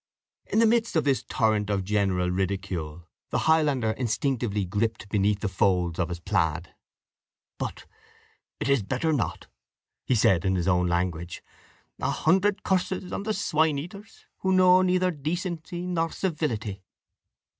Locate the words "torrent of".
1.21-1.83